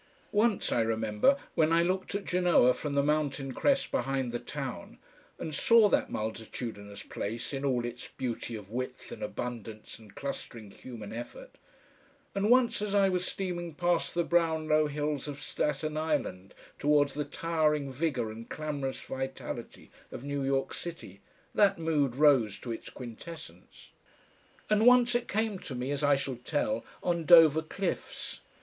[0.31, 4.97] Once, I remember, when I looked at Genoa from the mountain crest behind the town
[5.37, 10.71] and saw that multitudinous place in all its beauty of width and abundance and clustering
[10.71, 11.55] human effort,
[12.33, 17.13] and once as I was steaming past the brown low hills of Staten Island towards
[17.13, 21.21] the towering vigour and clamorous vitality of New York City,
[21.53, 23.91] that mood rose to its quintessence.
[24.67, 28.39] And once it came to me, as I shall tell, on Dover cliffs.